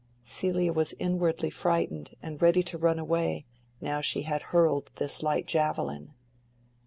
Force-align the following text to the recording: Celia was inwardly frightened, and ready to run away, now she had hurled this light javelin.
Celia 0.23 0.73
was 0.73 0.95
inwardly 0.97 1.51
frightened, 1.51 2.15
and 2.23 2.41
ready 2.41 2.63
to 2.63 2.75
run 2.79 2.97
away, 2.97 3.45
now 3.79 4.01
she 4.01 4.23
had 4.23 4.41
hurled 4.49 4.89
this 4.95 5.21
light 5.21 5.45
javelin. 5.45 6.15